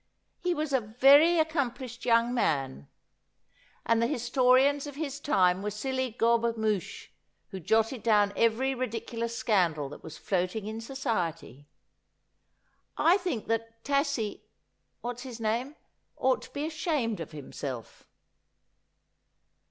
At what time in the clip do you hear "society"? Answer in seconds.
10.81-11.67